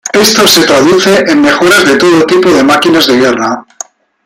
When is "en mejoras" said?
1.29-1.85